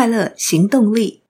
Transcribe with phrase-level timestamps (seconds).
[0.00, 1.24] 快乐行动力。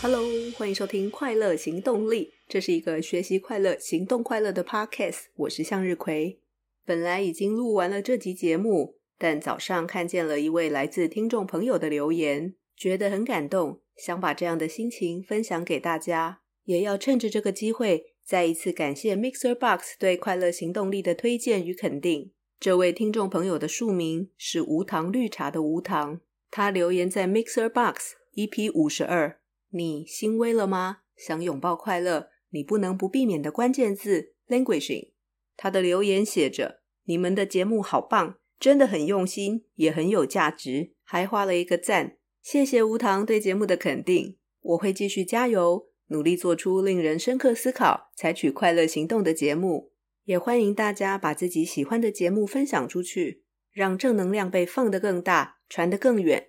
[0.00, 0.22] Hello，
[0.56, 5.22] 欢迎收听《快乐行动力》，这是一个学习快乐、行动快乐的 Podcast。
[5.34, 6.38] 我是向日葵。
[6.84, 16.42] 本来已经录完了这集节目，但早上看见了一位来自听众朋友的留言，觉得很感动，想把这样的心情分享给大家。
[16.66, 22.32] 也要趁着这个机会，再一次感谢 MixerBox 对快乐行动力的推荐与肯定。
[22.58, 27.94] 这位听众朋友的署名是无糖绿茶的无糖，他留言在 MixerBox
[28.34, 29.38] EP 五十二，
[29.70, 31.02] 你欣慰了吗？
[31.16, 35.12] 想拥抱快乐，你不能不避免的关键字 languishing。
[35.56, 42.16] 他的留言写着：“你们的节目好棒，真的很用心，也很有价值。”还画了一个赞。
[42.42, 45.88] 谢谢无糖对节目的肯定，我会继续加油。
[46.08, 49.92] 努力做出令人深刻思考、采取快乐行动的节目，
[50.24, 56.48] 也欢迎大家把自己喜欢的节目分享出去，让正能量被放得更大、传得更远。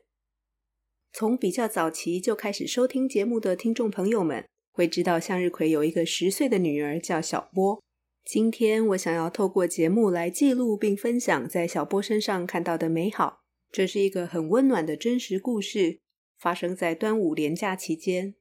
[1.11, 7.81] 从比较早期就开始收听节目的听众朋友们，会知道向日葵有一个十岁的女儿叫小波。
[8.23, 13.39] 今天我想要透过节目来记录并分享在小波身上看到的美好。
[13.71, 15.99] 这是一个很温暖的真实故事，
[16.37, 18.35] 发生在端午连假期间。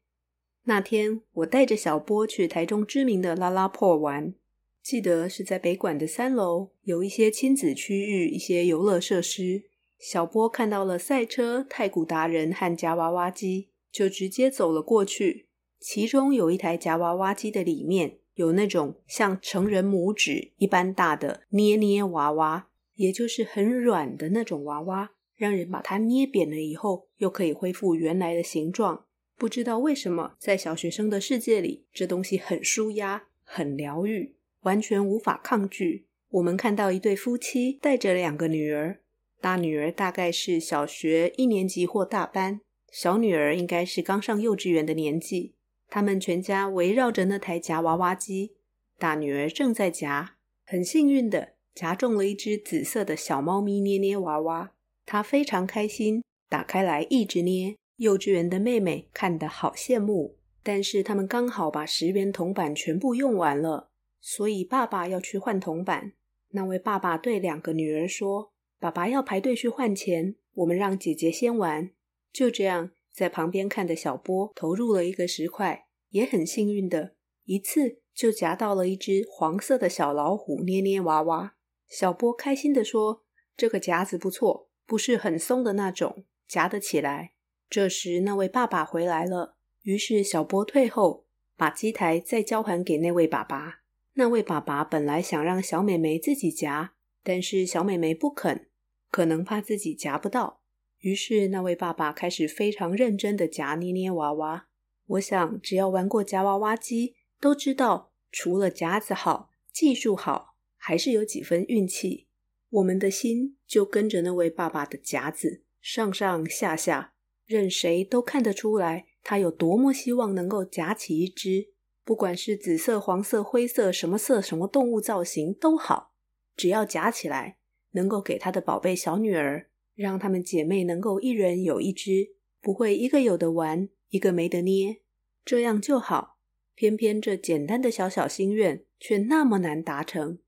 [0.69, 4.35] 那天，我带着小波去台中知名的拉拉破玩，
[4.83, 9.63] 记得是在北馆的三楼，有一些亲子区域，一些游乐设施。
[9.97, 15.47] 小波看到了赛车、太古达人和夹娃娃机，就直接走了过去。
[15.79, 29.05] 其中有一台夹娃娃机的里面有那种像成人拇指一般大的捏捏娃娃，也就是很软的那种娃娃，让人把它捏扁了以后，又可以恢复原来的形状。
[29.39, 36.07] 不知道为什么，在小学生的世界里，这东西很舒压、很疗愈，完全无法抗拒。
[36.31, 39.01] 我们看到一对夫妻带着两个女儿，
[39.41, 45.55] 大女儿大概是小学一年级或大班，小女儿应该是刚上幼稚园的年纪。
[45.89, 48.57] 他们全家围绕着那台夹娃娃机，
[48.99, 54.73] 大女儿正在夹，很幸运的夹中了一只紫色的小猫咪捏捏娃娃，
[55.05, 57.77] 她非常开心，打开来一直捏。
[57.97, 63.91] 幼稚园的妹妹看得好羡慕，但是他们刚好把十元铜板全部用完了，
[64.21, 66.13] 所以爸爸要去换铜板。
[66.51, 71.91] 那位爸爸对两个女儿说：“爸爸要排队去换钱，我们让姐姐先玩。”
[72.33, 77.15] 就这样，在旁边看的小波投入了一个十块，也很幸运的
[77.45, 81.57] 一次就夹到了一只黄色的小老虎捏捏娃娃。
[81.89, 83.25] 小波开心地说
[83.57, 87.33] ：“这个夹子不错，不是很松的那种，夹得起来。”
[87.69, 89.57] 这时，那位爸爸回来了。
[89.83, 93.81] 于是，小波退后，把机台再交还给那位爸爸。
[94.15, 98.69] 那位爸爸本来想让小美眉自己夹，但是小美眉不肯，
[99.11, 100.61] 可能怕自己夹不到。
[101.01, 104.69] 于是，那位爸爸开始非常认真地夹捏捏娃娃。
[105.07, 112.27] 我想，只要玩过夹娃娃机，都知道，除了夹子好、技术好，还是有几分运气。
[112.71, 117.13] 我们的心就跟着那位爸爸的夹子上上下下。
[117.47, 121.69] 任谁都看得出来，他有多么希望能够夹起一只，
[122.05, 126.13] 不管是紫色、黄色、灰色，什么色、什么动物造型都好，
[126.57, 127.59] 只要夹起来，
[127.93, 135.03] 能够给他的宝贝小女儿，让她们姐妹能够一人有一只，不会一个有的玩，一个没得捏，
[135.45, 136.39] 这样就好。
[136.75, 140.39] 偏偏这简单的小小心愿却那么难达成，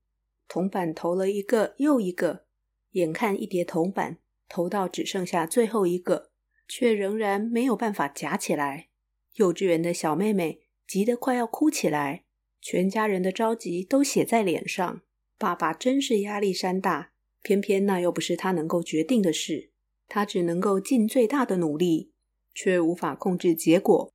[0.47, 2.45] 铜板投了一个又一个，
[2.91, 4.17] 眼看一叠铜板
[4.47, 6.28] 投到只剩下最后一个。
[6.69, 8.87] 却仍然没有办法夹起来，
[9.33, 12.23] 幼稚园的小妹妹急得快要哭起来，
[12.61, 15.01] 全家人的着急都写在脸上。
[15.39, 19.71] 爸爸真是压力山大，偏偏那又不是他能够决定的事，
[20.07, 22.11] 他只能够尽最大的努力，
[22.53, 24.13] 却无法控制结果。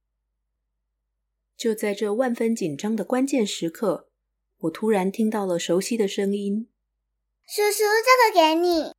[1.57, 4.09] 就在这万分紧张的关键时刻，
[4.59, 6.69] 我突然听到了熟悉的声音
[7.49, 8.93] ：“叔叔，这个给你。”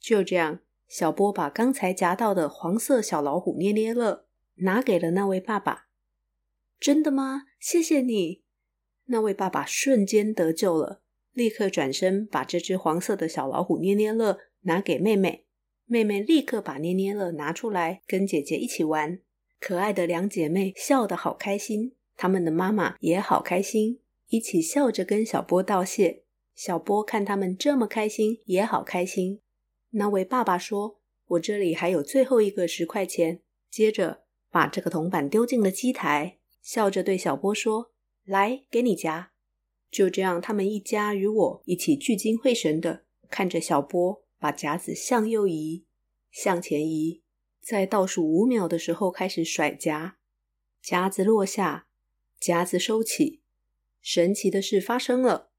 [0.00, 0.60] 就这样。
[0.88, 4.24] 小波把刚才夹到的黄色小老虎捏捏乐
[4.56, 5.88] 拿给了那位爸爸。
[6.80, 7.42] 真的吗？
[7.60, 8.42] 谢谢你。
[9.06, 11.02] 那位爸爸瞬间得救了，
[11.32, 15.44] 立刻转身把这只黄色的小老虎捏捏乐拿给妹妹。
[15.84, 19.18] 妹妹立刻把捏捏乐拿出来跟姐姐一起玩。
[19.58, 26.24] 可爱的两姐妹笑得好开心，她们的妈妈也好开心，一起笑着跟小波道谢。
[26.54, 29.40] 小波看他们这么开心，也好开心。
[29.90, 37.92] 那位爸爸说：“我这里还有最后一个十块钱。”接着把这个铜板丢进了机台，笑着对小波说
[38.24, 39.32] ：“来，给你夹。”
[39.90, 45.86] 就这样，他们一家与我一起聚精会神的看着小波把夹子向右移、
[46.30, 47.22] 向前移，
[47.62, 50.18] 在倒数五秒的时候开始甩夹，
[50.82, 51.86] 夹子落下，
[52.38, 53.40] 夹子收起。
[54.02, 55.50] 神奇的事发生了，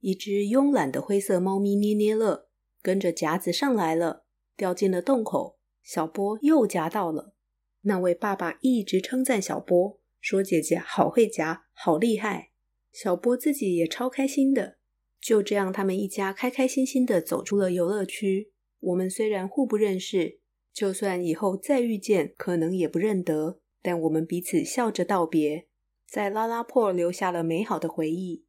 [0.00, 2.49] 一只慵懒的灰色猫咪捏捏乐
[2.82, 4.24] 跟着夹子上来了，
[4.56, 5.58] 掉进了洞口。
[5.82, 7.34] 小波又夹到了。
[7.82, 12.50] 那位爸爸一直称赞小波，说姐姐好会夹，好厉害。
[12.92, 14.78] 小波自己也超开心的，
[15.20, 18.52] 就这样，他们一家开开心心的走出了游乐区。
[18.80, 20.40] 我们虽然互不认识，
[20.72, 25.68] 就算以后再遇见，可能也不认得，但我们彼此笑着道别，
[26.06, 28.44] 在拉拉破留下了美好的回忆。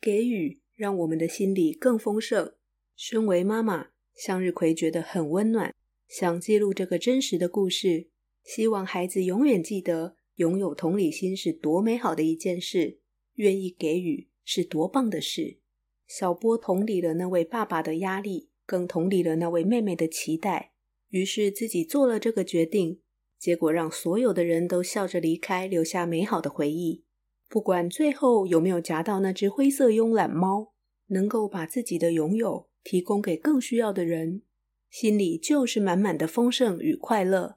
[0.00, 2.54] 给予让我们的心里更丰盛。
[2.96, 5.74] 身为妈妈，向日葵觉得很温暖，
[6.08, 8.08] 想记录这个真实的故事，
[8.42, 10.16] 希望孩子永远记得。
[10.36, 12.98] 拥有同理心是多美好的一件事，
[13.34, 15.60] 愿意给予是多棒的事。
[16.08, 20.72] 小波同理了那位爸爸的压力，更同理了那位妹妹的期待，
[21.10, 23.00] 于是自己做了这个决定。
[23.38, 27.04] 结果让所有的人都笑着离开，留下美好的回忆。
[27.48, 30.72] 不管最后有没有夹到那只灰色慵懒猫，
[31.08, 34.42] 能够把自己的拥有提供给更需要的人，
[34.90, 37.56] 心里就是满满的丰盛与快乐。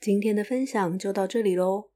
[0.00, 1.90] 今天的分享就到这里喽。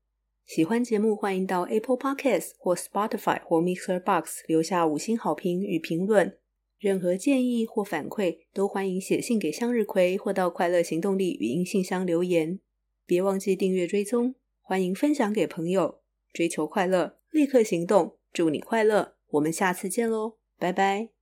[0.44, 6.36] 喜欢节目，欢迎到 Apple Podcast 或 Spotify 或 Mixer Box 留下五星好评与评论。
[6.78, 12.58] 任何建议或反馈都欢迎写信给向日葵，或到快乐行动力语音信箱留言。
[13.06, 15.99] 别忘记订阅追踪，欢迎分享给朋友。
[16.32, 18.16] 追求快乐，立刻行动。
[18.32, 21.19] 祝你快乐，我们下次见喽，拜拜。